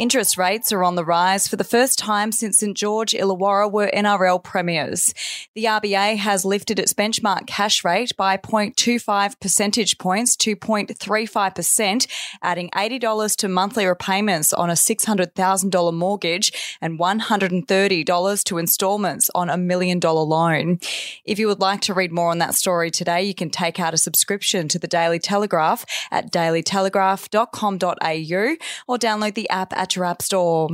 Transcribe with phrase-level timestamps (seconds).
[0.00, 3.90] Interest rates are on the rise for the first time since St George Illawarra were
[3.92, 5.12] NRL premiers.
[5.54, 12.06] The RBA has lifted its benchmark cash rate by 0.25 percentage points to 0.35%,
[12.42, 19.58] adding $80 to monthly repayments on a $600,000 mortgage and $130 to instalments on a
[19.58, 20.78] million dollar loan.
[21.26, 23.92] If you would like to read more on that story today, you can take out
[23.92, 28.56] a subscription to the Daily Telegraph at dailytelegraph.com.au
[28.88, 29.89] or download the app at
[30.22, 30.68] store.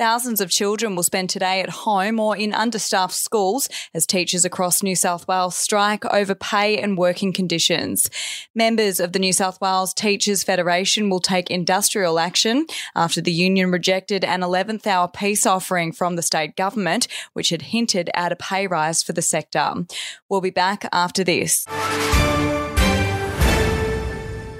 [0.00, 4.82] Thousands of children will spend today at home or in understaffed schools as teachers across
[4.82, 8.08] New South Wales strike over pay and working conditions.
[8.54, 12.66] Members of the New South Wales Teachers Federation will take industrial action
[12.96, 17.60] after the union rejected an 11th hour peace offering from the state government, which had
[17.60, 19.84] hinted at a pay rise for the sector.
[20.30, 21.66] We'll be back after this.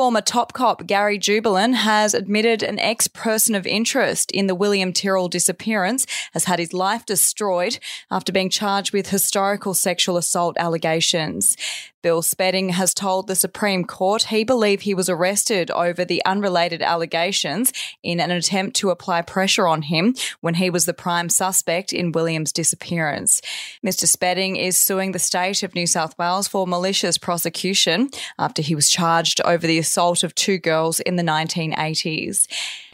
[0.00, 4.94] Former top cop Gary Jubelin has admitted an ex person of interest in the William
[4.94, 7.78] Tyrrell disappearance has had his life destroyed
[8.10, 11.54] after being charged with historical sexual assault allegations.
[12.02, 16.80] Bill Spedding has told the Supreme Court he believed he was arrested over the unrelated
[16.80, 21.92] allegations in an attempt to apply pressure on him when he was the prime suspect
[21.92, 23.42] in William's disappearance.
[23.84, 24.06] Mr.
[24.06, 28.88] Spedding is suing the state of New South Wales for malicious prosecution after he was
[28.88, 32.46] charged over the assault of two girls in the 1980s.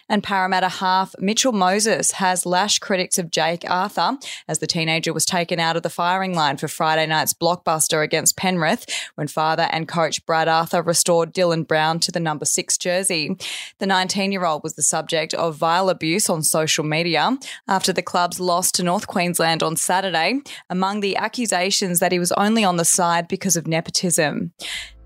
[0.09, 5.25] And Parramatta half Mitchell Moses has lashed critics of Jake Arthur as the teenager was
[5.25, 9.89] taken out of the firing line for Friday night's blockbuster against Penrith when father and
[9.89, 13.37] coach Brad Arthur restored Dylan Brown to the number six jersey.
[13.79, 18.03] The 19 year old was the subject of vile abuse on social media after the
[18.03, 20.41] club's loss to North Queensland on Saturday,
[20.71, 24.53] among the accusations that he was only on the side because of nepotism.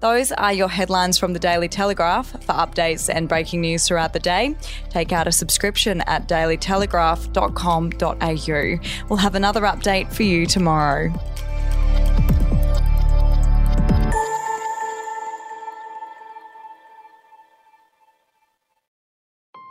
[0.00, 2.30] Those are your headlines from the Daily Telegraph.
[2.30, 4.56] For updates and breaking news throughout the day,
[4.88, 9.06] take out a subscription at dailytelegraph.com.au.
[9.08, 11.12] We'll have another update for you tomorrow.